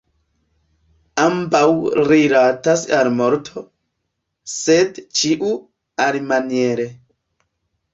[1.23, 1.61] Ambaŭ
[2.07, 3.67] rilatas al morto,
[4.57, 5.57] sed ĉiu
[6.11, 6.93] alimaniere.